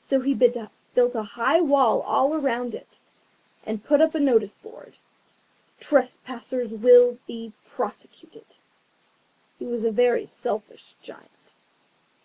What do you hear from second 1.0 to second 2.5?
a high wall all